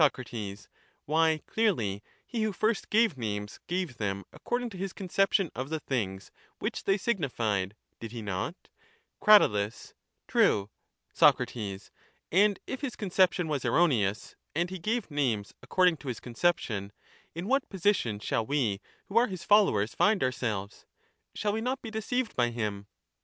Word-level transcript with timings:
Soc 0.01 0.17
Why 1.05 1.43
clearly 1.45 2.01
he 2.25 2.41
who 2.41 2.51
first 2.53 2.89
gave 2.89 3.19
names 3.19 3.59
gave 3.67 3.97
them 3.97 4.21
But 4.31 4.37
supposing 4.37 4.37
according 4.41 4.69
to 4.71 4.77
his 4.77 4.93
conception 4.93 5.51
of 5.53 5.69
the 5.69 5.79
things 5.79 6.31
which 6.57 6.85
they 6.85 6.97
signified 6.97 7.75
•nai'river"f 7.75 7.99
did 7.99 8.11
he 8.11 8.23
not? 8.23 8.55
names 8.55 8.55
was 8.63 8.71
y^, 8.71 8.75
rr. 9.29 9.49
mistaken, 9.53 9.93
Crat. 9.93 10.27
True. 10.27 10.69
whatthe^? 10.69 11.81
Soc. 11.81 11.93
And 12.31 12.59
if 12.65 12.81
his 12.81 12.95
conception 12.95 13.47
was 13.47 13.63
erroneous, 13.63 14.35
and 14.55 14.71
he 14.71 14.79
gave 14.79 15.11
names 15.11 15.53
according 15.61 15.97
to 15.97 16.07
his 16.07 16.19
conception, 16.19 16.91
in 17.35 17.47
what 17.47 17.69
position 17.69 18.17
shall 18.17 18.43
we 18.43 18.81
who 19.05 19.17
are 19.19 19.27
his 19.27 19.43
followers 19.43 19.93
find 19.93 20.23
ourselves? 20.23 20.87
Shall 21.35 21.53
we 21.53 21.61
not 21.61 21.79
be 21.83 21.91
deceived 21.91 22.35
by 22.35 22.49
him? 22.49 22.87